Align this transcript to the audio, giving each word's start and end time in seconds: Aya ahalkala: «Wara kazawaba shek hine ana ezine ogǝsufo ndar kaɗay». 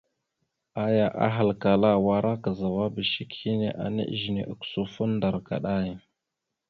Aya 0.85 1.07
ahalkala: 1.27 1.91
«Wara 2.05 2.33
kazawaba 2.43 3.01
shek 3.11 3.31
hine 3.39 3.69
ana 3.85 4.03
ezine 4.13 4.41
ogǝsufo 4.51 5.01
ndar 5.13 5.35
kaɗay». 5.47 5.87